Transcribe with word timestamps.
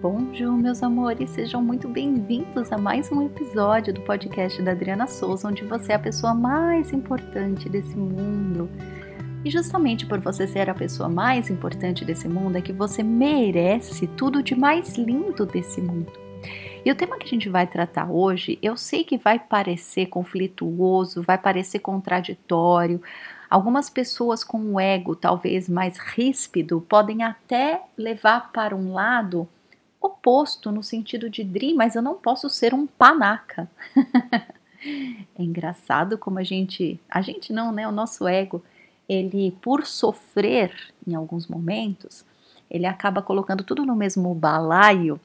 Bonjour, 0.00 0.52
meus 0.52 0.80
amores, 0.80 1.28
sejam 1.30 1.60
muito 1.60 1.88
bem-vindos 1.88 2.70
a 2.70 2.78
mais 2.78 3.10
um 3.10 3.26
episódio 3.26 3.92
do 3.92 4.00
podcast 4.02 4.62
da 4.62 4.70
Adriana 4.70 5.08
Souza, 5.08 5.48
onde 5.48 5.64
você 5.64 5.90
é 5.90 5.96
a 5.96 5.98
pessoa 5.98 6.32
mais 6.32 6.92
importante 6.92 7.68
desse 7.68 7.96
mundo. 7.96 8.70
E 9.44 9.50
justamente 9.50 10.06
por 10.06 10.20
você 10.20 10.46
ser 10.46 10.70
a 10.70 10.74
pessoa 10.74 11.08
mais 11.08 11.50
importante 11.50 12.04
desse 12.04 12.28
mundo 12.28 12.56
é 12.56 12.60
que 12.60 12.72
você 12.72 13.02
merece 13.02 14.06
tudo 14.06 14.40
de 14.40 14.54
mais 14.54 14.96
lindo 14.96 15.44
desse 15.44 15.80
mundo. 15.80 16.12
E 16.84 16.92
o 16.92 16.94
tema 16.94 17.18
que 17.18 17.26
a 17.26 17.30
gente 17.30 17.48
vai 17.48 17.66
tratar 17.66 18.08
hoje, 18.08 18.56
eu 18.62 18.76
sei 18.76 19.02
que 19.02 19.18
vai 19.18 19.40
parecer 19.40 20.06
conflituoso, 20.06 21.24
vai 21.24 21.38
parecer 21.38 21.80
contraditório. 21.80 23.02
Algumas 23.50 23.90
pessoas 23.90 24.44
com 24.44 24.74
o 24.74 24.78
ego 24.78 25.16
talvez 25.16 25.68
mais 25.68 25.98
ríspido 25.98 26.80
podem 26.88 27.24
até 27.24 27.82
levar 27.96 28.52
para 28.52 28.76
um 28.76 28.92
lado 28.92 29.48
oposto 30.28 30.70
no 30.70 30.82
sentido 30.82 31.30
de 31.30 31.42
Dri, 31.42 31.72
mas 31.72 31.94
eu 31.94 32.02
não 32.02 32.14
posso 32.14 32.50
ser 32.50 32.74
um 32.74 32.86
panaca. 32.86 33.68
é 35.34 35.42
engraçado 35.42 36.18
como 36.18 36.38
a 36.38 36.42
gente, 36.42 37.00
a 37.08 37.22
gente 37.22 37.50
não, 37.52 37.72
né, 37.72 37.88
o 37.88 37.92
nosso 37.92 38.28
ego, 38.28 38.62
ele 39.08 39.56
por 39.62 39.86
sofrer 39.86 40.70
em 41.06 41.14
alguns 41.14 41.46
momentos, 41.46 42.26
ele 42.70 42.84
acaba 42.84 43.22
colocando 43.22 43.64
tudo 43.64 43.86
no 43.86 43.96
mesmo 43.96 44.34
balaio 44.34 45.18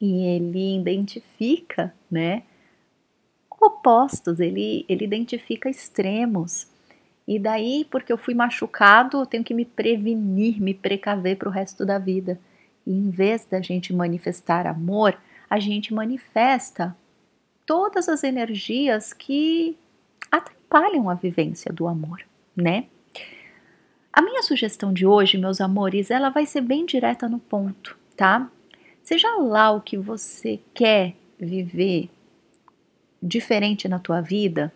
e 0.00 0.24
ele 0.24 0.76
identifica, 0.76 1.94
né, 2.10 2.42
opostos, 3.60 4.40
ele 4.40 4.84
ele 4.88 5.04
identifica 5.04 5.70
extremos. 5.70 6.66
E 7.28 7.38
daí, 7.38 7.84
porque 7.90 8.12
eu 8.12 8.18
fui 8.18 8.34
machucado, 8.34 9.18
eu 9.18 9.26
tenho 9.26 9.42
que 9.42 9.54
me 9.54 9.64
prevenir, 9.64 10.60
me 10.60 10.74
precaver 10.74 11.36
para 11.36 11.48
o 11.48 11.52
resto 11.52 11.84
da 11.84 11.98
vida. 11.98 12.38
E 12.86 12.92
em 12.92 13.10
vez 13.10 13.44
da 13.44 13.60
gente 13.60 13.92
manifestar 13.92 14.66
amor, 14.66 15.18
a 15.50 15.58
gente 15.58 15.92
manifesta 15.92 16.96
todas 17.64 18.08
as 18.08 18.22
energias 18.22 19.12
que 19.12 19.76
atrapalham 20.30 21.10
a 21.10 21.14
vivência 21.14 21.72
do 21.72 21.88
amor, 21.88 22.22
né? 22.56 22.86
A 24.12 24.22
minha 24.22 24.42
sugestão 24.42 24.92
de 24.92 25.06
hoje, 25.06 25.36
meus 25.36 25.60
amores, 25.60 26.10
ela 26.10 26.30
vai 26.30 26.46
ser 26.46 26.62
bem 26.62 26.86
direta 26.86 27.28
no 27.28 27.38
ponto, 27.38 27.98
tá? 28.16 28.50
Seja 29.02 29.28
lá 29.36 29.70
o 29.70 29.80
que 29.80 29.96
você 29.96 30.60
quer 30.72 31.14
viver 31.38 32.08
diferente 33.22 33.88
na 33.88 33.98
tua 33.98 34.20
vida, 34.20 34.72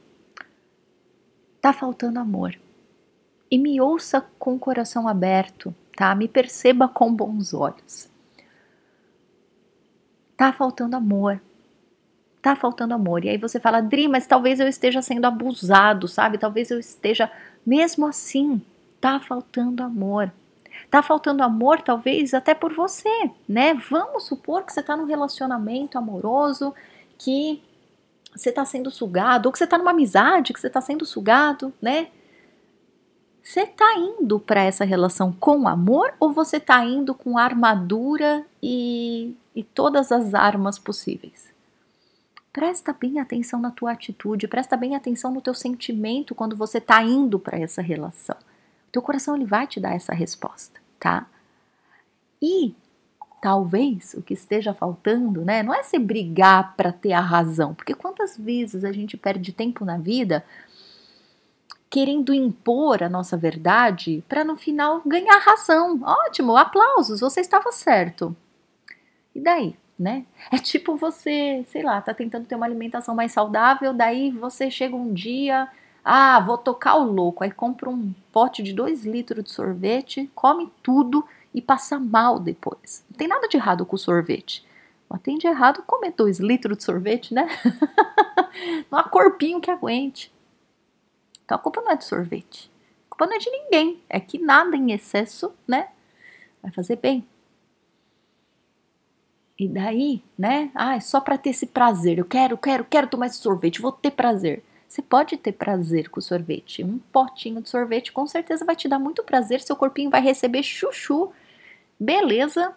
tá 1.60 1.72
faltando 1.72 2.18
amor. 2.18 2.54
E 3.50 3.58
me 3.58 3.80
ouça 3.80 4.24
com 4.38 4.54
o 4.54 4.58
coração 4.58 5.08
aberto, 5.08 5.74
tá? 5.96 6.14
Me 6.14 6.28
perceba 6.28 6.88
com 6.88 7.12
bons 7.12 7.52
olhos. 7.52 8.08
Tá 10.36 10.52
faltando 10.52 10.96
amor. 10.96 11.40
Tá 12.40 12.56
faltando 12.56 12.94
amor. 12.94 13.24
E 13.24 13.28
aí 13.28 13.36
você 13.36 13.60
fala, 13.60 13.82
Dri, 13.82 14.08
mas 14.08 14.26
talvez 14.26 14.60
eu 14.60 14.68
esteja 14.68 15.02
sendo 15.02 15.26
abusado, 15.26 16.08
sabe? 16.08 16.38
Talvez 16.38 16.70
eu 16.70 16.78
esteja. 16.78 17.30
Mesmo 17.66 18.06
assim, 18.06 18.62
tá 19.00 19.20
faltando 19.20 19.82
amor. 19.82 20.32
Tá 20.90 21.02
faltando 21.02 21.42
amor, 21.42 21.82
talvez 21.82 22.32
até 22.32 22.54
por 22.54 22.72
você, 22.72 23.30
né? 23.48 23.74
Vamos 23.90 24.24
supor 24.24 24.64
que 24.64 24.72
você 24.72 24.82
tá 24.82 24.96
num 24.96 25.04
relacionamento 25.04 25.98
amoroso 25.98 26.74
que 27.18 27.62
você 28.34 28.50
tá 28.50 28.64
sendo 28.64 28.90
sugado, 28.90 29.46
ou 29.46 29.52
que 29.52 29.58
você 29.58 29.66
tá 29.66 29.76
numa 29.76 29.90
amizade 29.90 30.52
que 30.52 30.60
você 30.60 30.70
tá 30.70 30.80
sendo 30.80 31.04
sugado, 31.04 31.72
né? 31.82 32.08
Você 33.42 33.62
está 33.62 33.94
indo 33.96 34.38
para 34.38 34.62
essa 34.62 34.84
relação 34.84 35.32
com 35.32 35.66
amor 35.66 36.14
ou 36.20 36.32
você 36.32 36.58
está 36.58 36.84
indo 36.84 37.14
com 37.14 37.38
armadura 37.38 38.44
e, 38.62 39.34
e 39.54 39.64
todas 39.64 40.12
as 40.12 40.34
armas 40.34 40.78
possíveis? 40.78 41.50
Presta 42.52 42.92
bem 42.92 43.18
atenção 43.18 43.60
na 43.60 43.70
tua 43.70 43.92
atitude, 43.92 44.48
presta 44.48 44.76
bem 44.76 44.96
atenção 44.96 45.32
no 45.32 45.40
teu 45.40 45.54
sentimento 45.54 46.34
quando 46.34 46.56
você 46.56 46.78
está 46.78 47.02
indo 47.02 47.38
para 47.38 47.58
essa 47.58 47.80
relação. 47.80 48.36
O 48.88 48.92
teu 48.92 49.00
coração 49.00 49.36
ele 49.36 49.44
vai 49.44 49.66
te 49.66 49.78
dar 49.78 49.94
essa 49.94 50.12
resposta, 50.12 50.80
tá? 50.98 51.26
E 52.42 52.74
talvez 53.40 54.14
o 54.14 54.22
que 54.22 54.34
esteja 54.34 54.74
faltando, 54.74 55.44
né, 55.44 55.62
não 55.62 55.72
é 55.72 55.82
se 55.82 55.98
brigar 55.98 56.74
para 56.76 56.92
ter 56.92 57.12
a 57.12 57.20
razão, 57.20 57.74
porque 57.74 57.94
quantas 57.94 58.36
vezes 58.36 58.84
a 58.84 58.92
gente 58.92 59.16
perde 59.16 59.52
tempo 59.52 59.84
na 59.84 59.96
vida 59.96 60.44
querendo 61.90 62.32
impor 62.32 63.02
a 63.02 63.08
nossa 63.08 63.36
verdade 63.36 64.24
para 64.28 64.44
no 64.44 64.56
final 64.56 65.02
ganhar 65.04 65.38
razão. 65.38 66.00
Ótimo, 66.02 66.56
aplausos, 66.56 67.20
você 67.20 67.40
estava 67.40 67.72
certo. 67.72 68.34
E 69.34 69.40
daí, 69.40 69.76
né? 69.98 70.24
É 70.52 70.58
tipo 70.58 70.96
você, 70.96 71.64
sei 71.66 71.82
lá, 71.82 72.00
tá 72.00 72.14
tentando 72.14 72.46
ter 72.46 72.54
uma 72.54 72.64
alimentação 72.64 73.14
mais 73.14 73.32
saudável, 73.32 73.92
daí 73.92 74.30
você 74.30 74.70
chega 74.70 74.94
um 74.94 75.12
dia, 75.12 75.68
ah, 76.04 76.38
vou 76.40 76.56
tocar 76.56 76.94
o 76.94 77.04
louco, 77.04 77.42
aí 77.42 77.50
compra 77.50 77.90
um 77.90 78.14
pote 78.32 78.62
de 78.62 78.72
2 78.72 79.04
litros 79.04 79.44
de 79.44 79.50
sorvete, 79.50 80.30
come 80.34 80.72
tudo 80.82 81.26
e 81.52 81.60
passa 81.60 81.98
mal 81.98 82.38
depois. 82.38 83.04
Não 83.10 83.18
tem 83.18 83.26
nada 83.26 83.48
de 83.48 83.56
errado 83.56 83.84
com 83.84 83.96
o 83.96 83.98
sorvete. 83.98 84.64
Mas 85.08 85.22
tem 85.22 85.36
de 85.36 85.48
errado 85.48 85.82
comer 85.84 86.12
2 86.16 86.38
litros 86.38 86.78
de 86.78 86.84
sorvete, 86.84 87.34
né? 87.34 87.48
não 88.88 89.00
há 89.00 89.02
corpinho 89.02 89.60
que 89.60 89.68
aguente. 89.68 90.32
Então 91.50 91.58
a 91.58 91.60
culpa 91.60 91.80
não 91.80 91.90
é 91.90 91.96
do 91.96 92.04
sorvete. 92.04 92.70
A 93.06 93.10
culpa 93.10 93.26
não 93.26 93.34
é 93.34 93.38
de 93.40 93.50
ninguém. 93.50 94.00
É 94.08 94.20
que 94.20 94.38
nada 94.38 94.76
em 94.76 94.92
excesso, 94.92 95.52
né? 95.66 95.88
Vai 96.62 96.70
fazer 96.70 96.94
bem. 96.94 97.26
E 99.58 99.66
daí, 99.66 100.22
né? 100.38 100.70
Ah, 100.76 100.94
é 100.94 101.00
só 101.00 101.20
para 101.20 101.36
ter 101.36 101.50
esse 101.50 101.66
prazer. 101.66 102.20
Eu 102.20 102.24
quero, 102.24 102.56
quero, 102.56 102.84
quero 102.84 103.08
tomar 103.08 103.26
esse 103.26 103.38
sorvete. 103.38 103.82
Vou 103.82 103.90
ter 103.90 104.12
prazer. 104.12 104.62
Você 104.86 105.02
pode 105.02 105.36
ter 105.38 105.50
prazer 105.50 106.08
com 106.08 106.20
sorvete. 106.20 106.84
Um 106.84 106.98
potinho 106.98 107.60
de 107.60 107.68
sorvete 107.68 108.12
com 108.12 108.28
certeza 108.28 108.64
vai 108.64 108.76
te 108.76 108.86
dar 108.86 109.00
muito 109.00 109.24
prazer. 109.24 109.60
Seu 109.60 109.74
corpinho 109.74 110.08
vai 110.08 110.20
receber 110.20 110.62
chuchu. 110.62 111.32
Beleza. 111.98 112.76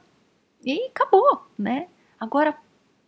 E 0.65 0.87
acabou, 0.87 1.45
né? 1.55 1.89
Agora, 2.19 2.57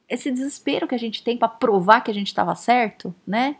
esse 0.07 0.29
desespero 0.29 0.87
que 0.87 0.93
a 0.93 0.99
gente 0.99 1.23
tem 1.23 1.35
para 1.35 1.47
provar 1.47 2.01
que 2.01 2.11
a 2.11 2.13
gente 2.13 2.27
estava 2.27 2.53
certo, 2.53 3.15
né? 3.25 3.55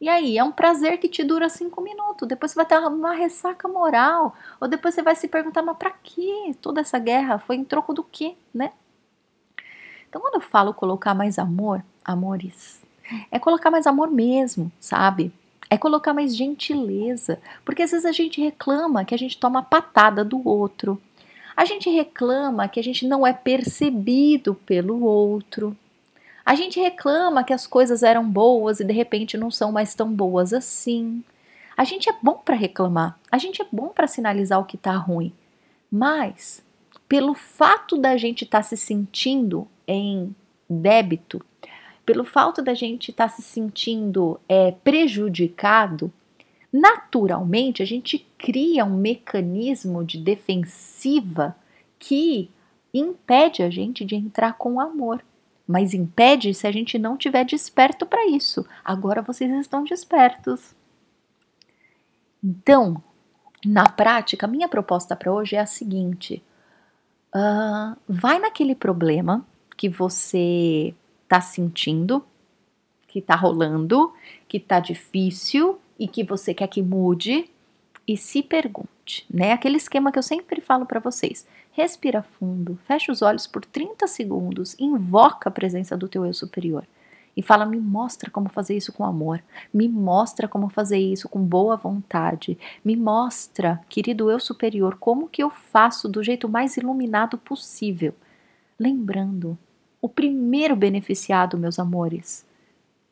E 0.00 0.08
aí, 0.08 0.38
é 0.38 0.42
um 0.42 0.50
prazer 0.50 0.98
que 0.98 1.08
te 1.08 1.22
dura 1.22 1.48
cinco 1.50 1.82
minutos. 1.82 2.26
Depois 2.26 2.52
você 2.52 2.56
vai 2.56 2.64
ter 2.64 2.78
uma 2.78 3.12
ressaca 3.12 3.68
moral. 3.68 4.34
Ou 4.58 4.66
depois 4.66 4.94
você 4.94 5.02
vai 5.02 5.14
se 5.14 5.28
perguntar, 5.28 5.62
mas 5.62 5.76
pra 5.76 5.90
que 5.90 6.56
toda 6.62 6.80
essa 6.80 6.98
guerra? 6.98 7.38
Foi 7.38 7.56
em 7.56 7.64
troco 7.64 7.92
do 7.92 8.02
quê, 8.02 8.34
né? 8.52 8.72
Então, 10.08 10.22
quando 10.22 10.36
eu 10.36 10.40
falo 10.40 10.72
colocar 10.72 11.14
mais 11.14 11.38
amor, 11.38 11.84
amores, 12.02 12.82
é 13.30 13.38
colocar 13.38 13.70
mais 13.70 13.86
amor 13.86 14.10
mesmo, 14.10 14.72
sabe? 14.80 15.32
É 15.68 15.76
colocar 15.76 16.14
mais 16.14 16.34
gentileza. 16.34 17.38
Porque 17.62 17.82
às 17.82 17.90
vezes 17.90 18.06
a 18.06 18.12
gente 18.12 18.40
reclama 18.40 19.04
que 19.04 19.14
a 19.14 19.18
gente 19.18 19.38
toma 19.38 19.62
patada 19.62 20.24
do 20.24 20.40
outro. 20.48 21.00
A 21.54 21.66
gente 21.66 21.90
reclama 21.90 22.68
que 22.68 22.80
a 22.80 22.82
gente 22.82 23.06
não 23.06 23.26
é 23.26 23.34
percebido 23.34 24.54
pelo 24.54 25.04
outro. 25.04 25.76
A 26.50 26.56
gente 26.56 26.80
reclama 26.80 27.44
que 27.44 27.52
as 27.52 27.64
coisas 27.64 28.02
eram 28.02 28.28
boas 28.28 28.80
e 28.80 28.84
de 28.84 28.92
repente 28.92 29.38
não 29.38 29.52
são 29.52 29.70
mais 29.70 29.94
tão 29.94 30.12
boas 30.12 30.52
assim. 30.52 31.22
A 31.76 31.84
gente 31.84 32.10
é 32.10 32.14
bom 32.20 32.42
para 32.44 32.56
reclamar, 32.56 33.16
a 33.30 33.38
gente 33.38 33.62
é 33.62 33.66
bom 33.70 33.90
para 33.90 34.08
sinalizar 34.08 34.58
o 34.58 34.64
que 34.64 34.74
está 34.74 34.96
ruim, 34.96 35.32
mas 35.88 36.60
pelo 37.08 37.34
fato 37.34 37.96
da 37.96 38.16
gente 38.16 38.42
estar 38.42 38.58
tá 38.58 38.62
se 38.64 38.76
sentindo 38.76 39.68
em 39.86 40.34
débito, 40.68 41.40
pelo 42.04 42.24
fato 42.24 42.60
da 42.60 42.74
gente 42.74 43.12
estar 43.12 43.28
tá 43.28 43.32
se 43.32 43.42
sentindo 43.42 44.40
é, 44.48 44.72
prejudicado, 44.72 46.12
naturalmente 46.72 47.80
a 47.80 47.86
gente 47.86 48.26
cria 48.36 48.84
um 48.84 48.96
mecanismo 48.96 50.04
de 50.04 50.18
defensiva 50.18 51.54
que 51.96 52.50
impede 52.92 53.62
a 53.62 53.70
gente 53.70 54.04
de 54.04 54.16
entrar 54.16 54.54
com 54.54 54.80
amor 54.80 55.22
mas 55.70 55.94
impede 55.94 56.52
se 56.52 56.66
a 56.66 56.72
gente 56.72 56.98
não 56.98 57.16
tiver 57.16 57.44
desperto 57.44 58.04
para 58.04 58.26
isso. 58.26 58.66
Agora 58.84 59.22
vocês 59.22 59.48
estão 59.52 59.84
despertos. 59.84 60.74
Então, 62.42 63.00
na 63.64 63.88
prática, 63.88 64.48
minha 64.48 64.66
proposta 64.66 65.14
para 65.14 65.32
hoje 65.32 65.54
é 65.54 65.60
a 65.60 65.66
seguinte: 65.66 66.42
uh, 67.32 67.96
vai 68.08 68.40
naquele 68.40 68.74
problema 68.74 69.46
que 69.76 69.88
você 69.88 70.92
está 71.22 71.40
sentindo, 71.40 72.24
que 73.06 73.20
está 73.20 73.36
rolando, 73.36 74.12
que 74.48 74.56
está 74.56 74.80
difícil 74.80 75.78
e 75.96 76.08
que 76.08 76.24
você 76.24 76.52
quer 76.52 76.66
que 76.66 76.82
mude, 76.82 77.48
e 78.08 78.16
se 78.16 78.42
pergunte, 78.42 79.24
né? 79.32 79.52
Aquele 79.52 79.76
esquema 79.76 80.10
que 80.10 80.18
eu 80.18 80.22
sempre 80.24 80.60
falo 80.60 80.84
para 80.84 80.98
vocês. 80.98 81.46
Respira 81.80 82.22
fundo, 82.22 82.78
fecha 82.84 83.10
os 83.10 83.22
olhos 83.22 83.46
por 83.46 83.64
30 83.64 84.06
segundos, 84.06 84.76
invoca 84.78 85.48
a 85.48 85.52
presença 85.52 85.96
do 85.96 86.08
teu 86.08 86.26
eu 86.26 86.34
superior 86.34 86.86
e 87.34 87.40
fala: 87.42 87.64
"Me 87.64 87.80
mostra 87.80 88.30
como 88.30 88.50
fazer 88.50 88.76
isso 88.76 88.92
com 88.92 89.02
amor. 89.02 89.42
Me 89.72 89.88
mostra 89.88 90.46
como 90.46 90.68
fazer 90.68 90.98
isso 90.98 91.26
com 91.26 91.42
boa 91.42 91.78
vontade. 91.78 92.58
Me 92.84 92.94
mostra, 92.94 93.80
querido 93.88 94.30
eu 94.30 94.38
superior, 94.38 94.96
como 95.00 95.26
que 95.26 95.42
eu 95.42 95.48
faço 95.48 96.06
do 96.06 96.22
jeito 96.22 96.50
mais 96.50 96.76
iluminado 96.76 97.38
possível." 97.38 98.12
lembrando, 98.78 99.58
o 100.02 100.08
primeiro 100.08 100.76
beneficiado, 100.76 101.56
meus 101.56 101.78
amores, 101.78 102.46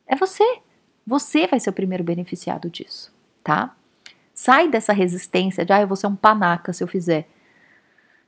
é 0.07 0.15
você. 0.15 0.61
Você 1.07 1.47
vai 1.47 1.59
ser 1.59 1.71
o 1.71 1.75
primeiro 1.75 2.05
beneficiado 2.05 2.69
disso, 2.69 3.11
tá? 3.43 3.75
Sai 4.35 4.69
dessa 4.69 4.93
resistência 4.93 5.65
de, 5.65 5.73
ah, 5.73 5.81
eu 5.81 5.89
vou 5.89 5.97
ser 5.97 6.07
um 6.07 6.17
panaca 6.17 6.73
se 6.73 6.83
eu 6.85 6.89
fizer. 6.89 7.29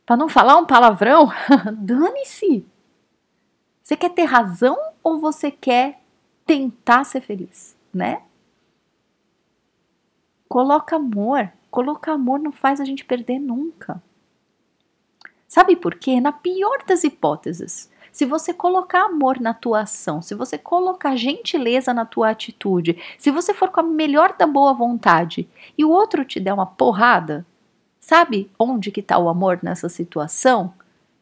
Para 0.04 0.16
não 0.16 0.28
falar 0.28 0.56
um 0.56 0.66
palavrão, 0.66 1.30
dane-se. 1.76 2.66
Você 3.82 3.96
quer 3.96 4.10
ter 4.10 4.24
razão 4.24 4.76
ou 5.02 5.20
você 5.20 5.50
quer 5.50 6.00
tentar 6.46 7.04
ser 7.04 7.20
feliz, 7.20 7.76
né? 7.92 8.22
Coloca 10.48 10.96
amor. 10.96 11.52
Colocar 11.70 12.12
amor 12.12 12.40
não 12.40 12.50
faz 12.50 12.80
a 12.80 12.84
gente 12.84 13.04
perder 13.04 13.38
nunca. 13.38 14.02
Sabe 15.46 15.76
por 15.76 15.94
quê? 15.94 16.20
Na 16.20 16.32
pior 16.32 16.84
das 16.86 17.04
hipóteses, 17.04 17.90
se 18.12 18.24
você 18.24 18.52
colocar 18.52 19.06
amor 19.06 19.40
na 19.40 19.54
tua 19.54 19.82
ação, 19.82 20.20
se 20.20 20.34
você 20.34 20.58
colocar 20.58 21.16
gentileza 21.16 21.94
na 21.94 22.04
tua 22.04 22.30
atitude, 22.30 22.96
se 23.18 23.30
você 23.30 23.54
for 23.54 23.68
com 23.70 23.80
a 23.80 23.82
melhor 23.84 24.34
da 24.36 24.46
boa 24.46 24.72
vontade 24.72 25.48
e 25.78 25.84
o 25.84 25.90
outro 25.90 26.24
te 26.24 26.40
der 26.40 26.52
uma 26.52 26.66
porrada, 26.66 27.46
sabe 28.00 28.50
onde 28.58 28.90
que 28.90 29.00
está 29.00 29.18
o 29.18 29.28
amor 29.28 29.60
nessa 29.62 29.88
situação? 29.88 30.74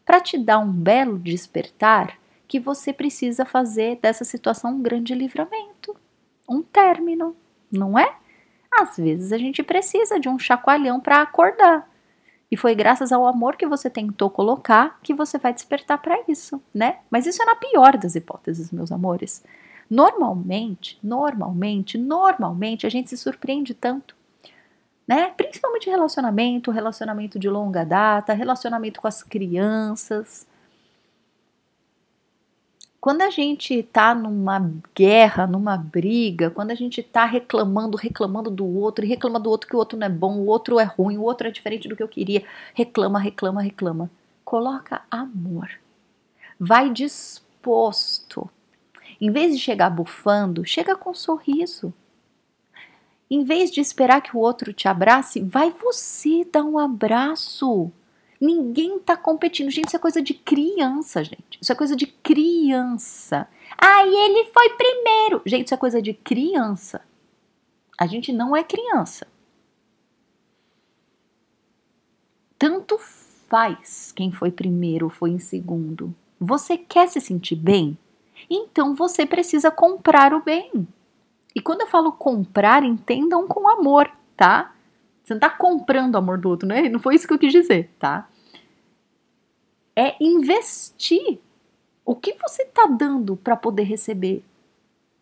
Para 0.06 0.20
te 0.20 0.38
dar 0.38 0.58
um 0.58 0.72
belo 0.72 1.18
despertar 1.18 2.16
que 2.46 2.58
você 2.58 2.92
precisa 2.92 3.44
fazer 3.44 3.98
dessa 4.00 4.24
situação 4.24 4.72
um 4.72 4.82
grande 4.82 5.14
livramento, 5.14 5.94
um 6.48 6.62
término, 6.62 7.36
não 7.70 7.98
é? 7.98 8.16
Às 8.72 8.96
vezes 8.96 9.32
a 9.32 9.38
gente 9.38 9.62
precisa 9.62 10.18
de 10.18 10.28
um 10.28 10.38
chacoalhão 10.38 10.98
para 11.00 11.20
acordar. 11.20 11.88
E 12.50 12.56
foi 12.56 12.74
graças 12.74 13.12
ao 13.12 13.26
amor 13.26 13.56
que 13.56 13.66
você 13.66 13.90
tentou 13.90 14.30
colocar 14.30 14.98
que 15.02 15.12
você 15.12 15.36
vai 15.36 15.52
despertar 15.52 15.98
para 15.98 16.18
isso, 16.26 16.62
né? 16.74 17.00
Mas 17.10 17.26
isso 17.26 17.42
é 17.42 17.44
na 17.44 17.54
pior 17.54 17.98
das 17.98 18.14
hipóteses, 18.14 18.72
meus 18.72 18.90
amores. 18.90 19.44
Normalmente, 19.90 20.98
normalmente, 21.02 21.98
normalmente 21.98 22.86
a 22.86 22.90
gente 22.90 23.10
se 23.10 23.16
surpreende 23.16 23.74
tanto, 23.74 24.16
né? 25.08 25.30
Principalmente 25.36 25.90
relacionamento, 25.90 26.70
relacionamento 26.70 27.38
de 27.38 27.48
longa 27.48 27.84
data, 27.84 28.34
relacionamento 28.34 29.00
com 29.00 29.08
as 29.08 29.22
crianças, 29.22 30.46
quando 33.00 33.22
a 33.22 33.30
gente 33.30 33.82
tá 33.84 34.14
numa 34.14 34.72
guerra, 34.94 35.46
numa 35.46 35.76
briga, 35.76 36.50
quando 36.50 36.72
a 36.72 36.74
gente 36.74 37.02
tá 37.02 37.24
reclamando, 37.24 37.96
reclamando 37.96 38.50
do 38.50 38.66
outro, 38.66 39.04
e 39.04 39.08
reclama 39.08 39.38
do 39.38 39.48
outro 39.48 39.68
que 39.68 39.76
o 39.76 39.78
outro 39.78 39.96
não 39.96 40.06
é 40.06 40.10
bom, 40.10 40.38
o 40.38 40.46
outro 40.46 40.80
é 40.80 40.84
ruim, 40.84 41.16
o 41.16 41.22
outro 41.22 41.46
é 41.46 41.50
diferente 41.50 41.88
do 41.88 41.94
que 41.94 42.02
eu 42.02 42.08
queria, 42.08 42.44
reclama, 42.74 43.18
reclama, 43.18 43.62
reclama. 43.62 44.10
Coloca 44.44 45.02
amor. 45.10 45.70
Vai 46.58 46.90
disposto. 46.90 48.50
Em 49.20 49.30
vez 49.30 49.54
de 49.54 49.60
chegar 49.60 49.90
bufando, 49.90 50.64
chega 50.64 50.96
com 50.96 51.10
um 51.10 51.14
sorriso. 51.14 51.94
Em 53.30 53.44
vez 53.44 53.70
de 53.70 53.80
esperar 53.80 54.22
que 54.22 54.36
o 54.36 54.40
outro 54.40 54.72
te 54.72 54.88
abrace, 54.88 55.40
vai 55.40 55.70
você 55.70 56.44
dar 56.50 56.64
um 56.64 56.78
abraço. 56.78 57.92
Ninguém 58.40 58.98
tá 58.98 59.16
competindo. 59.16 59.70
Gente, 59.70 59.88
isso 59.88 59.96
é 59.96 60.00
coisa 60.00 60.22
de 60.22 60.32
criança, 60.32 61.22
gente. 61.22 61.58
Isso 61.60 61.72
é 61.72 61.74
coisa 61.74 61.94
de 61.94 62.06
criança. 62.06 63.48
Ah, 63.76 64.06
e 64.06 64.14
ele 64.14 64.50
foi 64.52 64.70
primeiro. 64.70 65.42
Gente, 65.44 65.66
isso 65.66 65.74
é 65.74 65.78
coisa 65.78 66.00
de 66.00 66.14
criança. 66.14 67.02
A 67.98 68.06
gente 68.06 68.32
não 68.32 68.56
é 68.56 68.62
criança. 68.62 69.26
Tanto 72.58 72.98
faz 73.48 74.12
quem 74.12 74.32
foi 74.32 74.50
primeiro 74.50 75.06
ou 75.06 75.10
foi 75.10 75.30
em 75.30 75.38
segundo. 75.38 76.14
Você 76.40 76.78
quer 76.78 77.08
se 77.08 77.20
sentir 77.20 77.56
bem? 77.56 77.98
Então 78.48 78.94
você 78.94 79.26
precisa 79.26 79.70
comprar 79.70 80.32
o 80.32 80.42
bem. 80.42 80.86
E 81.54 81.60
quando 81.60 81.82
eu 81.82 81.86
falo 81.86 82.12
comprar, 82.12 82.82
entendam 82.84 83.46
com 83.46 83.68
amor, 83.68 84.10
tá? 84.36 84.74
Você 85.24 85.34
não 85.34 85.40
tá 85.40 85.50
comprando 85.50 86.14
o 86.14 86.18
amor 86.18 86.38
do 86.38 86.48
outro, 86.48 86.66
né? 86.66 86.88
Não 86.88 87.00
foi 87.00 87.14
isso 87.14 87.26
que 87.26 87.32
eu 87.32 87.38
quis 87.38 87.52
dizer, 87.52 87.90
tá? 87.98 88.28
É 89.94 90.16
investir. 90.20 91.38
O 92.04 92.14
que 92.14 92.34
você 92.34 92.64
tá 92.64 92.86
dando 92.86 93.36
para 93.36 93.56
poder 93.56 93.82
receber? 93.82 94.44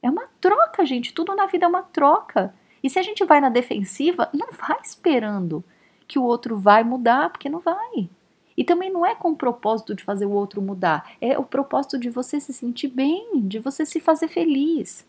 É 0.02 0.08
uma 0.08 0.28
troca, 0.40 0.84
gente. 0.86 1.12
Tudo 1.12 1.34
na 1.34 1.46
vida 1.46 1.66
é 1.66 1.68
uma 1.68 1.82
troca. 1.82 2.54
E 2.82 2.88
se 2.88 2.98
a 2.98 3.02
gente 3.02 3.24
vai 3.24 3.40
na 3.40 3.48
defensiva, 3.48 4.28
não 4.32 4.48
vai 4.52 4.78
esperando 4.82 5.64
que 6.06 6.18
o 6.18 6.22
outro 6.22 6.56
vai 6.56 6.84
mudar, 6.84 7.30
porque 7.30 7.48
não 7.48 7.58
vai. 7.58 8.08
E 8.56 8.64
também 8.64 8.90
não 8.90 9.04
é 9.04 9.14
com 9.14 9.30
o 9.30 9.36
propósito 9.36 9.94
de 9.94 10.04
fazer 10.04 10.24
o 10.26 10.30
outro 10.30 10.62
mudar, 10.62 11.10
é 11.20 11.38
o 11.38 11.44
propósito 11.44 11.98
de 11.98 12.08
você 12.08 12.40
se 12.40 12.52
sentir 12.52 12.88
bem, 12.88 13.42
de 13.42 13.58
você 13.58 13.84
se 13.84 14.00
fazer 14.00 14.28
feliz. 14.28 15.04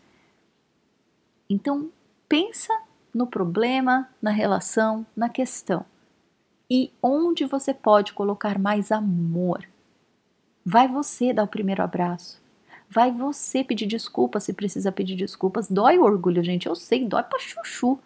Então, 1.50 1.90
pensa 2.28 2.74
no 3.14 3.26
problema, 3.26 4.10
na 4.22 4.32
relação, 4.32 5.06
na 5.16 5.30
questão. 5.30 5.86
E 6.70 6.92
onde 7.02 7.46
você 7.46 7.74
pode 7.74 8.14
colocar 8.14 8.60
mais 8.60 8.92
amor? 8.92 9.66
Vai 10.66 10.88
você 10.88 11.32
dar 11.32 11.44
o 11.44 11.48
primeiro 11.48 11.82
abraço. 11.82 12.42
Vai 12.90 13.12
você 13.12 13.64
pedir 13.64 13.86
desculpas 13.86 14.44
se 14.44 14.54
precisa 14.54 14.92
pedir 14.92 15.16
desculpas. 15.16 15.70
Dói 15.70 15.98
o 15.98 16.04
orgulho, 16.04 16.44
gente, 16.44 16.68
eu 16.68 16.76
sei, 16.76 17.06
dói 17.06 17.24
pra 17.24 17.40
chuchu. 17.40 17.98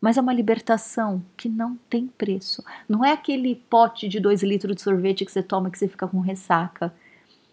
Mas 0.00 0.16
é 0.16 0.20
uma 0.20 0.34
libertação 0.34 1.22
que 1.36 1.48
não 1.48 1.76
tem 1.88 2.08
preço. 2.08 2.64
Não 2.88 3.04
é 3.04 3.12
aquele 3.12 3.54
pote 3.54 4.08
de 4.08 4.18
dois 4.18 4.42
litros 4.42 4.74
de 4.74 4.82
sorvete 4.82 5.24
que 5.24 5.30
você 5.30 5.42
toma 5.42 5.70
que 5.70 5.78
você 5.78 5.86
fica 5.86 6.08
com 6.08 6.18
ressaca. 6.18 6.92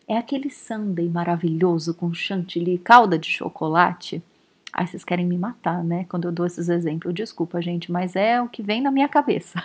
É 0.08 0.18
aquele 0.18 0.50
sundae 0.50 1.08
maravilhoso 1.08 1.94
com 1.94 2.12
chantilly 2.12 2.80
calda 2.80 3.20
de 3.20 3.30
chocolate 3.30 4.24
Aí 4.72 4.88
vocês 4.88 5.04
querem 5.04 5.26
me 5.26 5.38
matar, 5.38 5.84
né? 5.84 6.06
Quando 6.10 6.26
eu 6.26 6.32
dou 6.32 6.46
esses 6.46 6.70
exemplos. 6.70 7.14
Desculpa, 7.14 7.62
gente, 7.62 7.92
mas 7.92 8.16
é 8.16 8.42
o 8.42 8.48
que 8.48 8.62
vem 8.62 8.82
na 8.82 8.92
minha 8.92 9.08
cabeça. 9.08 9.62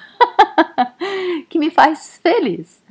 que 1.48 1.58
me 1.58 1.70
faz 1.70 2.18
feliz. 2.22 2.82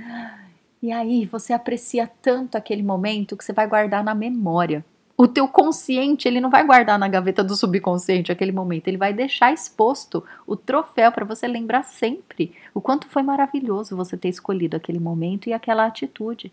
E 0.82 0.92
aí 0.92 1.26
você 1.26 1.54
aprecia 1.54 2.08
tanto 2.22 2.56
aquele 2.56 2.84
momento 2.84 3.38
que 3.38 3.44
você 3.44 3.54
vai 3.54 3.68
guardar 3.68 4.04
na 4.04 4.14
memória. 4.14 4.86
O 5.16 5.28
teu 5.28 5.48
consciente, 5.48 6.28
ele 6.28 6.42
não 6.42 6.50
vai 6.50 6.66
guardar 6.66 6.98
na 6.98 7.08
gaveta 7.08 7.44
do 7.44 7.56
subconsciente 7.56 8.32
aquele 8.32 8.52
momento, 8.52 8.88
ele 8.88 8.98
vai 8.98 9.14
deixar 9.14 9.54
exposto 9.54 10.24
o 10.46 10.56
troféu 10.56 11.12
para 11.12 11.24
você 11.24 11.48
lembrar 11.48 11.84
sempre 11.84 12.54
o 12.74 12.82
quanto 12.82 13.08
foi 13.08 13.22
maravilhoso 13.22 13.96
você 13.96 14.18
ter 14.18 14.30
escolhido 14.30 14.76
aquele 14.76 15.00
momento 15.00 15.48
e 15.48 15.54
aquela 15.54 15.86
atitude. 15.86 16.52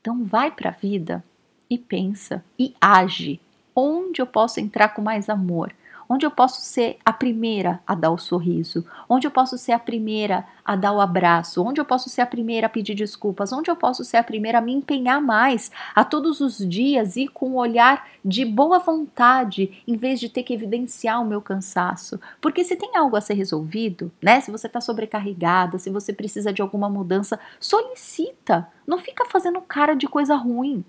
Então 0.00 0.24
vai 0.24 0.50
para 0.50 0.70
a 0.70 0.72
vida 0.72 1.24
e 1.70 1.78
pensa 1.78 2.44
e 2.58 2.74
age. 2.80 3.40
Onde 3.74 4.20
eu 4.20 4.26
posso 4.26 4.58
entrar 4.58 4.88
com 4.88 5.00
mais 5.00 5.30
amor? 5.30 5.72
onde 6.10 6.26
eu 6.26 6.30
posso 6.32 6.60
ser 6.60 6.98
a 7.04 7.12
primeira 7.12 7.80
a 7.86 7.94
dar 7.94 8.10
o 8.10 8.18
sorriso, 8.18 8.84
onde 9.08 9.28
eu 9.28 9.30
posso 9.30 9.56
ser 9.56 9.70
a 9.70 9.78
primeira 9.78 10.44
a 10.64 10.74
dar 10.74 10.92
o 10.92 11.00
abraço, 11.00 11.62
onde 11.62 11.80
eu 11.80 11.84
posso 11.84 12.10
ser 12.10 12.20
a 12.20 12.26
primeira 12.26 12.66
a 12.66 12.70
pedir 12.70 12.96
desculpas, 12.96 13.52
onde 13.52 13.70
eu 13.70 13.76
posso 13.76 14.04
ser 14.04 14.16
a 14.16 14.24
primeira 14.24 14.58
a 14.58 14.60
me 14.60 14.74
empenhar 14.74 15.20
mais, 15.22 15.70
a 15.94 16.02
todos 16.02 16.40
os 16.40 16.58
dias 16.58 17.14
ir 17.14 17.28
com 17.28 17.50
um 17.50 17.56
olhar 17.56 18.08
de 18.24 18.44
boa 18.44 18.80
vontade, 18.80 19.80
em 19.86 19.96
vez 19.96 20.18
de 20.18 20.28
ter 20.28 20.42
que 20.42 20.52
evidenciar 20.52 21.22
o 21.22 21.24
meu 21.24 21.40
cansaço. 21.40 22.20
Porque 22.40 22.64
se 22.64 22.74
tem 22.74 22.96
algo 22.96 23.14
a 23.14 23.20
ser 23.20 23.34
resolvido, 23.34 24.10
né? 24.20 24.40
Se 24.40 24.50
você 24.50 24.66
está 24.66 24.80
sobrecarregada, 24.80 25.78
se 25.78 25.90
você 25.90 26.12
precisa 26.12 26.52
de 26.52 26.60
alguma 26.60 26.90
mudança, 26.90 27.38
solicita. 27.60 28.66
Não 28.84 28.98
fica 28.98 29.24
fazendo 29.26 29.60
cara 29.60 29.94
de 29.94 30.08
coisa 30.08 30.34
ruim. 30.34 30.84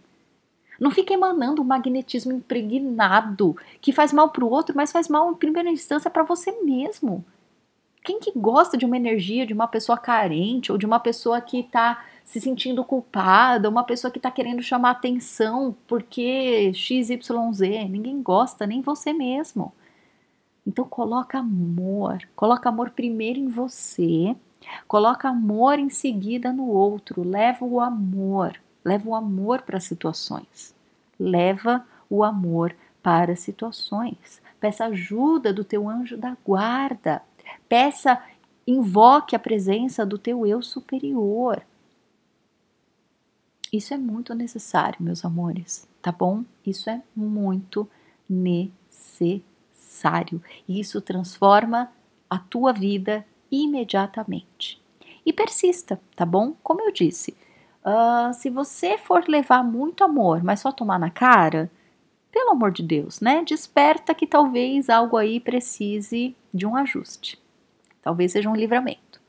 Não 0.82 0.90
fica 0.90 1.14
emanando 1.14 1.62
um 1.62 1.66
magnetismo 1.66 2.32
impregnado 2.32 3.56
que 3.80 3.94
faz 3.94 4.12
mal 4.12 4.32
para 4.32 4.44
o 4.44 4.50
outro, 4.50 4.76
mas 4.76 4.92
faz 4.92 5.08
mal 5.08 5.32
em 5.32 5.36
primeira 5.36 5.70
instância 5.70 6.10
para 6.10 6.24
você 6.24 6.52
mesmo. 6.64 7.24
Quem 8.04 8.20
que 8.20 8.32
gosta 8.36 8.76
de 8.76 8.84
uma 8.84 8.98
energia 8.98 9.46
de 9.46 9.54
uma 9.54 9.68
pessoa 9.68 9.96
carente 9.96 10.72
ou 10.72 10.80
de 10.80 10.88
uma 10.88 11.00
pessoa 11.00 11.40
que 11.40 11.60
está 11.60 12.04
se 12.24 12.42
sentindo 12.42 12.84
culpada, 12.84 13.70
uma 13.70 13.84
pessoa 13.84 14.10
que 14.10 14.18
está 14.18 14.32
querendo 14.32 14.64
chamar 14.64 14.90
atenção 14.90 15.76
porque 15.86 16.74
XYZ? 16.74 17.60
Ninguém 17.88 18.20
gosta, 18.20 18.66
nem 18.66 18.82
você 18.82 19.14
mesmo. 19.14 19.72
Então 20.66 20.86
coloca 20.86 21.38
amor, 21.38 22.28
coloca 22.36 22.70
amor 22.70 22.90
primeiro 22.90 23.38
em 23.38 23.50
você, 23.50 24.36
coloca 24.88 25.30
amor 25.30 25.78
em 25.78 25.92
seguida 25.92 26.52
no 26.52 26.68
outro, 26.68 27.22
leva 27.22 27.64
o 27.64 27.80
amor 27.80 28.60
leva 28.84 29.10
o 29.10 29.16
amor 29.16 29.62
para 29.62 29.80
situações. 29.80 30.74
Leva 31.20 31.86
o 32.10 32.24
amor 32.24 32.76
para 33.02 33.36
situações. 33.36 34.42
Peça 34.60 34.86
ajuda 34.86 35.54
do 35.54 35.64
teu 35.64 35.90
anjo 35.90 36.18
da 36.18 36.38
guarda. 36.46 37.22
Peça, 37.68 38.22
invoque 38.66 39.36
a 39.36 39.40
presença 39.40 40.06
do 40.06 40.18
teu 40.18 40.46
eu 40.46 40.62
superior. 40.62 41.64
Isso 43.72 43.94
é 43.94 43.98
muito 43.98 44.36
necessário, 44.36 45.02
meus 45.02 45.24
amores, 45.24 45.88
tá 46.02 46.12
bom? 46.12 46.44
Isso 46.66 46.90
é 46.90 47.02
muito 47.16 47.90
necessário. 48.30 48.84
E 50.68 50.80
isso 50.80 51.00
transforma 51.00 51.90
a 52.30 52.38
tua 52.38 52.74
vida 52.74 53.26
imediatamente. 53.50 54.82
E 55.26 55.32
persista, 55.32 56.02
tá 56.16 56.26
bom? 56.26 56.54
Como 56.62 56.82
eu 56.82 56.92
disse, 56.92 57.36
Uh, 57.84 58.34
se 58.34 58.50
você 58.50 58.98
for 58.98 59.28
levar 59.28 59.64
muito 59.64 60.04
amor, 60.04 60.44
mas 60.44 60.60
só 60.60 60.72
tomar 60.72 61.00
na 61.00 61.10
cara, 61.10 61.72
pelo 62.32 62.52
amor 62.52 62.72
de 62.72 62.84
Deus, 62.84 63.20
né? 63.20 63.44
Desperta 63.44 64.14
que 64.14 64.26
talvez 64.26 64.90
algo 64.90 65.18
aí 65.18 65.40
precise 65.40 66.36
de 66.54 66.66
um 66.66 66.76
ajuste. 66.76 67.42
Talvez 68.02 68.32
seja 68.32 68.50
um 68.50 68.56
livramento. 68.56 69.22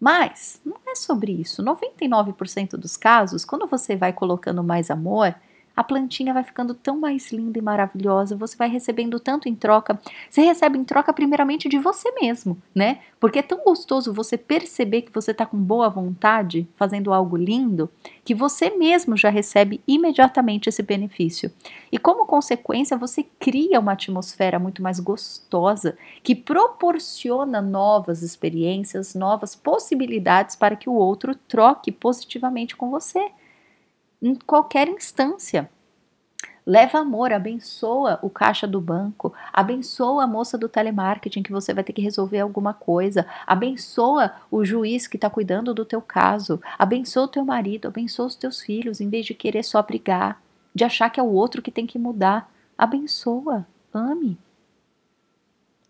Mas 0.00 0.60
não 0.64 0.78
é 0.86 0.94
sobre 0.96 1.32
isso. 1.32 1.62
99% 1.62 2.70
dos 2.70 2.96
casos, 2.96 3.44
quando 3.44 3.66
você 3.66 3.94
vai 3.94 4.12
colocando 4.12 4.62
mais 4.64 4.90
amor, 4.90 5.34
a 5.76 5.82
plantinha 5.82 6.34
vai 6.34 6.44
ficando 6.44 6.74
tão 6.74 6.98
mais 6.98 7.32
linda 7.32 7.58
e 7.58 7.62
maravilhosa, 7.62 8.36
você 8.36 8.56
vai 8.56 8.68
recebendo 8.68 9.18
tanto 9.18 9.48
em 9.48 9.54
troca. 9.54 9.98
Você 10.28 10.42
recebe 10.42 10.78
em 10.78 10.84
troca 10.84 11.12
primeiramente 11.12 11.68
de 11.68 11.78
você 11.78 12.10
mesmo, 12.20 12.60
né? 12.74 13.00
Porque 13.18 13.38
é 13.38 13.42
tão 13.42 13.62
gostoso 13.64 14.12
você 14.12 14.36
perceber 14.36 15.02
que 15.02 15.12
você 15.12 15.30
está 15.30 15.46
com 15.46 15.56
boa 15.56 15.88
vontade, 15.88 16.68
fazendo 16.76 17.12
algo 17.12 17.36
lindo, 17.36 17.88
que 18.24 18.34
você 18.34 18.70
mesmo 18.70 19.16
já 19.16 19.30
recebe 19.30 19.80
imediatamente 19.86 20.68
esse 20.68 20.82
benefício. 20.82 21.50
E 21.90 21.98
como 21.98 22.26
consequência, 22.26 22.96
você 22.96 23.24
cria 23.38 23.80
uma 23.80 23.92
atmosfera 23.92 24.58
muito 24.58 24.82
mais 24.82 24.98
gostosa, 25.00 25.96
que 26.22 26.34
proporciona 26.34 27.62
novas 27.62 28.22
experiências, 28.22 29.14
novas 29.14 29.54
possibilidades 29.54 30.56
para 30.56 30.76
que 30.76 30.88
o 30.88 30.94
outro 30.94 31.34
troque 31.34 31.92
positivamente 31.92 32.76
com 32.76 32.90
você 32.90 33.30
em 34.22 34.34
qualquer 34.34 34.88
instância. 34.88 35.68
Leva 36.64 36.98
amor, 36.98 37.32
abençoa 37.32 38.20
o 38.22 38.30
caixa 38.30 38.68
do 38.68 38.80
banco, 38.80 39.34
abençoa 39.52 40.22
a 40.22 40.26
moça 40.28 40.56
do 40.56 40.68
telemarketing 40.68 41.42
que 41.42 41.50
você 41.50 41.74
vai 41.74 41.82
ter 41.82 41.92
que 41.92 42.00
resolver 42.00 42.38
alguma 42.38 42.72
coisa, 42.72 43.26
abençoa 43.44 44.32
o 44.48 44.64
juiz 44.64 45.08
que 45.08 45.16
está 45.16 45.28
cuidando 45.28 45.74
do 45.74 45.84
teu 45.84 46.00
caso, 46.00 46.62
abençoa 46.78 47.24
o 47.24 47.28
teu 47.28 47.44
marido, 47.44 47.88
abençoa 47.88 48.26
os 48.26 48.36
teus 48.36 48.62
filhos, 48.62 49.00
em 49.00 49.08
vez 49.08 49.26
de 49.26 49.34
querer 49.34 49.64
só 49.64 49.82
brigar, 49.82 50.40
de 50.72 50.84
achar 50.84 51.10
que 51.10 51.18
é 51.18 51.22
o 51.22 51.32
outro 51.32 51.60
que 51.60 51.72
tem 51.72 51.84
que 51.84 51.98
mudar. 51.98 52.48
Abençoa, 52.78 53.66
ame, 53.92 54.38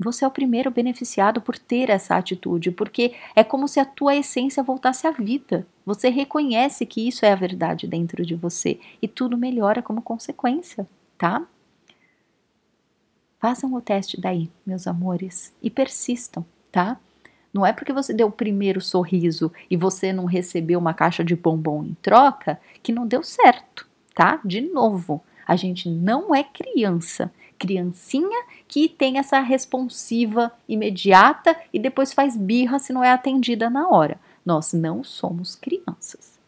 você 0.02 0.24
é 0.24 0.28
o 0.28 0.30
primeiro 0.30 0.70
beneficiado 0.70 1.40
por 1.40 1.58
ter 1.58 1.88
essa 1.88 2.16
atitude, 2.16 2.70
porque 2.70 3.14
é 3.34 3.44
como 3.44 3.68
se 3.68 3.80
a 3.80 3.84
tua 3.84 4.16
essência 4.16 4.62
voltasse 4.62 5.06
à 5.06 5.10
vida. 5.10 5.66
Você 5.86 6.08
reconhece 6.08 6.84
que 6.84 7.06
isso 7.06 7.24
é 7.24 7.32
a 7.32 7.36
verdade 7.36 7.86
dentro 7.86 8.24
de 8.24 8.34
você 8.34 8.78
e 9.00 9.08
tudo 9.08 9.36
melhora 9.36 9.82
como 9.82 10.02
consequência, 10.02 10.86
tá? 11.16 11.46
Façam 13.40 13.74
o 13.74 13.80
teste 13.80 14.20
daí, 14.20 14.50
meus 14.64 14.86
amores, 14.86 15.52
e 15.62 15.68
persistam, 15.68 16.44
tá? 16.70 16.98
Não 17.52 17.66
é 17.66 17.72
porque 17.72 17.92
você 17.92 18.14
deu 18.14 18.28
o 18.28 18.32
primeiro 18.32 18.80
sorriso 18.80 19.52
e 19.70 19.76
você 19.76 20.12
não 20.12 20.24
recebeu 20.24 20.78
uma 20.78 20.94
caixa 20.94 21.24
de 21.24 21.36
bombom 21.36 21.84
em 21.84 21.94
troca 22.00 22.60
que 22.82 22.92
não 22.92 23.06
deu 23.06 23.22
certo, 23.22 23.86
tá? 24.14 24.40
De 24.44 24.60
novo, 24.60 25.22
a 25.46 25.56
gente 25.56 25.88
não 25.88 26.34
é 26.34 26.42
criança 26.42 27.30
criancinha 27.62 28.44
que 28.66 28.88
tem 28.88 29.18
essa 29.18 29.38
responsiva 29.38 30.50
imediata 30.68 31.56
e 31.72 31.78
depois 31.78 32.12
faz 32.12 32.36
birra 32.36 32.80
se 32.80 32.92
não 32.92 33.04
é 33.04 33.12
atendida 33.12 33.70
na 33.70 33.88
hora. 33.88 34.18
Nós 34.44 34.72
não 34.72 35.04
somos 35.04 35.54
crianças. 35.54 36.40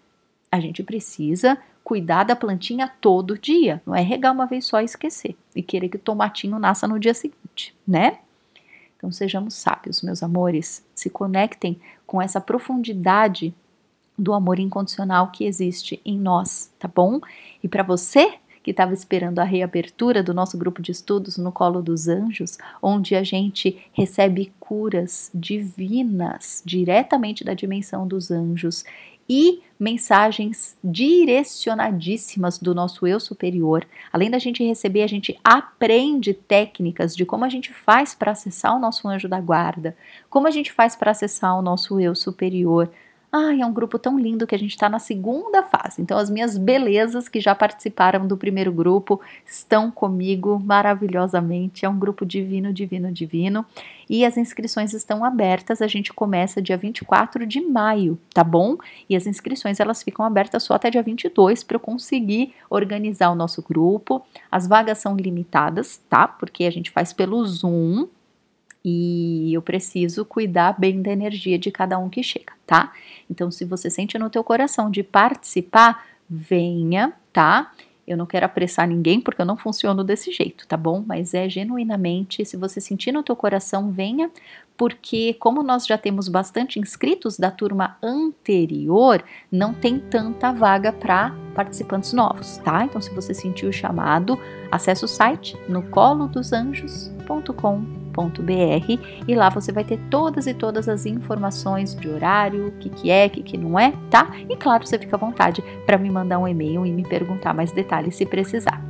A 0.51 0.59
gente 0.59 0.83
precisa 0.83 1.57
cuidar 1.85 2.25
da 2.25 2.35
plantinha 2.35 2.91
todo 3.01 3.39
dia, 3.39 3.81
não 3.87 3.95
é 3.95 4.01
regar 4.01 4.33
uma 4.33 4.47
vez 4.47 4.65
só 4.65 4.81
e 4.81 4.87
esquecer 4.87 5.37
e 5.55 5.63
querer 5.63 5.89
que 5.89 5.97
o 5.97 6.01
tomatinho 6.01 6.59
nasça 6.59 6.89
no 6.89 6.99
dia 6.99 7.15
seguinte, 7.15 7.77
né? 7.87 8.19
Então 8.97 9.13
sejamos 9.13 9.55
sábios, 9.55 10.03
meus 10.03 10.21
amores, 10.21 10.85
se 10.97 11.09
conectem 11.09 11.79
com 12.07 12.21
essa 12.21 12.41
profundidade 12.41 13.55
do 14.19 14.33
amor 14.33 14.59
incondicional 14.59 15.31
que 15.31 15.45
existe 15.45 16.01
em 16.05 16.19
nós, 16.19 16.73
tá 16.79 16.89
bom? 16.89 17.21
E 17.63 17.69
para 17.69 17.85
você 17.85 18.35
que 18.65 18.71
estava 18.71 18.95
esperando 18.95 19.41
a 19.41 19.45
reabertura 19.45 20.23
do 20.23 20.33
nosso 20.33 20.57
grupo 20.57 20.81
de 20.81 20.91
estudos 20.91 21.37
no 21.37 21.53
Colo 21.53 21.83
dos 21.83 22.09
Anjos, 22.09 22.57
onde 22.81 23.15
a 23.15 23.23
gente 23.23 23.85
recebe 23.93 24.55
curas 24.59 25.31
divinas 25.35 26.63
diretamente 26.65 27.45
da 27.45 27.53
dimensão 27.53 28.09
dos 28.09 28.31
anjos 28.31 28.83
e 29.29 29.63
mensagens 29.79 30.77
direcionadíssimas 30.83 32.59
do 32.59 32.75
nosso 32.75 33.07
eu 33.07 33.21
superior. 33.21 33.87
Além 34.11 34.31
da 34.31 34.39
gente 34.39 34.65
receber, 34.65 35.03
a 35.03 35.07
gente 35.07 35.39
aprende 35.45 36.33
técnicas 36.33 37.15
de 37.15 37.27
como 37.27 37.45
a 37.45 37.49
gente 37.51 37.71
faz 37.71 38.15
para 38.15 38.33
acessar 38.33 38.75
o 38.75 38.81
nosso 38.81 39.07
anjo 39.07 39.29
da 39.29 39.41
guarda, 39.41 39.95
como 40.31 40.47
a 40.47 40.51
gente 40.51 40.73
faz 40.73 40.97
para 40.97 41.11
acessar 41.11 41.59
o 41.59 41.63
nosso 41.63 42.01
eu 42.01 42.15
superior, 42.15 42.91
Ai, 43.37 43.63
é 43.63 43.67
um 43.67 43.73
grupo 43.73 43.99
tão 43.99 44.17
lindo 44.17 44.47
que 44.47 44.55
a 44.55 44.59
gente 44.59 44.71
está 44.71 44.89
na 44.89 45.01
segunda 45.01 45.65
fase. 45.65 46.01
Então, 46.01 46.17
as 46.17 46.31
minhas 46.31 46.57
belezas 46.57 47.29
que 47.29 47.41
já 47.41 47.53
participaram 47.53 48.29
do 48.29 48.37
primeiro 48.37 48.71
grupo 48.71 49.21
estão 49.45 49.91
comigo 49.91 50.63
maravilhosamente. 50.65 51.85
É 51.85 51.89
um 51.89 51.99
grupo 51.99 52.25
divino, 52.25 52.73
divino, 52.73 53.11
divino. 53.11 53.67
E 54.09 54.25
as 54.25 54.37
inscrições 54.37 54.95
estão 54.95 55.25
abertas. 55.25 55.83
A 55.83 55.89
gente 55.89 56.13
começa 56.13 56.63
dia 56.63 56.77
24 56.77 57.45
de 57.45 57.61
maio, 57.61 58.17
tá 58.33 58.45
bom? 58.45 58.77
E 59.11 59.17
as 59.17 59.27
inscrições 59.27 59.81
elas 59.81 60.01
ficam 60.01 60.25
abertas 60.25 60.63
só 60.63 60.75
até 60.75 60.89
dia 60.89 61.03
22 61.03 61.65
para 61.65 61.75
eu 61.75 61.81
conseguir 61.81 62.55
organizar 62.71 63.33
o 63.33 63.35
nosso 63.35 63.61
grupo. 63.63 64.25
As 64.49 64.69
vagas 64.69 64.99
são 64.99 65.17
limitadas, 65.17 66.01
tá? 66.09 66.29
Porque 66.29 66.67
a 66.67 66.71
gente 66.71 66.89
faz 66.89 67.13
pelo 67.13 67.45
Zoom 67.45 68.07
e 68.85 69.55
eu 69.55 69.63
preciso 69.63 70.25
cuidar 70.25 70.79
bem 70.79 71.01
da 71.01 71.11
energia 71.11 71.59
de 71.59 71.71
cada 71.71 71.99
um 71.99 72.11
que 72.11 72.23
chega, 72.23 72.53
tá? 72.67 72.93
Então, 73.31 73.51
se 73.51 73.65
você 73.65 73.89
sente 73.89 74.19
no 74.19 74.29
teu 74.29 74.45
coração 74.45 74.91
de 74.91 75.03
participar, 75.03 76.07
venha, 76.29 77.13
tá? 77.33 77.73
Eu 78.07 78.19
não 78.19 78.27
quero 78.27 78.45
apressar 78.45 78.87
ninguém 78.87 79.21
porque 79.21 79.41
eu 79.41 79.47
não 79.47 79.57
funciono 79.57 80.05
desse 80.05 80.31
jeito, 80.31 80.67
tá 80.67 80.77
bom? 80.77 81.03
Mas 81.07 81.33
é 81.33 81.49
genuinamente, 81.49 82.45
se 82.45 82.57
você 82.57 82.79
sentir 82.79 83.13
no 83.13 83.23
teu 83.23 83.35
coração, 83.35 83.91
venha, 83.91 84.31
porque 84.77 85.35
como 85.35 85.63
nós 85.63 85.87
já 85.87 85.97
temos 85.97 86.29
bastante 86.29 86.79
inscritos 86.79 87.39
da 87.39 87.51
turma 87.51 87.97
anterior, 88.03 89.23
não 89.51 89.73
tem 89.73 89.99
tanta 89.99 90.53
vaga 90.53 90.93
para 90.93 91.35
participantes 91.55 92.13
novos, 92.13 92.59
tá? 92.59 92.85
Então, 92.85 93.01
se 93.01 93.15
você 93.15 93.33
sentiu 93.33 93.69
o 93.69 93.73
chamado, 93.73 94.39
acesse 94.71 95.05
o 95.05 95.09
site 95.09 95.57
no 95.69 95.83
colodosanjos.com 95.85 98.05
e 99.27 99.35
lá 99.35 99.49
você 99.49 99.73
vai 99.73 99.83
ter 99.83 99.99
todas 100.09 100.47
e 100.47 100.55
todas 100.55 100.89
as 100.89 101.05
informações 101.05 101.95
de 101.95 102.09
horário, 102.09 102.69
o 102.69 102.73
que, 102.73 102.89
que 102.89 103.11
é, 103.11 103.27
o 103.27 103.31
que, 103.31 103.43
que 103.43 103.59
não 103.59 103.79
é, 103.79 103.93
tá? 104.09 104.31
E 104.49 104.57
claro, 104.57 104.87
você 104.87 104.99
fica 104.99 105.17
à 105.17 105.19
vontade 105.19 105.63
para 105.85 105.99
me 105.99 106.09
mandar 106.09 106.39
um 106.39 106.47
e-mail 106.47 106.87
e 106.87 106.93
me 106.93 107.03
perguntar 107.03 107.53
mais 107.53 107.73
detalhes 107.73 108.15
se 108.15 108.25
precisar, 108.25 108.81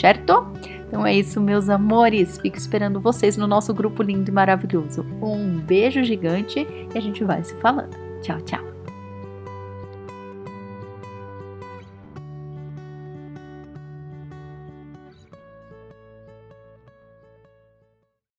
certo? 0.00 0.46
Então 0.86 1.06
é 1.06 1.14
isso, 1.14 1.40
meus 1.40 1.68
amores. 1.68 2.38
Fico 2.38 2.56
esperando 2.56 3.00
vocês 3.00 3.36
no 3.36 3.46
nosso 3.46 3.74
grupo 3.74 4.02
lindo 4.02 4.30
e 4.30 4.34
maravilhoso. 4.34 5.04
Um 5.22 5.58
beijo 5.58 6.02
gigante 6.02 6.66
e 6.94 6.98
a 6.98 7.00
gente 7.00 7.22
vai 7.24 7.44
se 7.44 7.54
falando. 7.56 7.96
Tchau, 8.22 8.40
tchau. 8.42 8.67